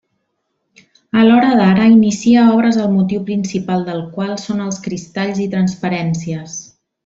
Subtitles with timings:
[1.23, 6.59] A l'hora d'ara inicia obres el motiu principal del qual són els cristalls i transparències.